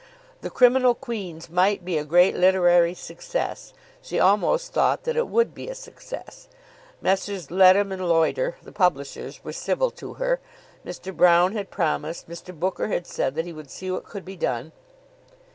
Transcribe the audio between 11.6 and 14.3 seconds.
promised. Mr. Booker had said that he would see what could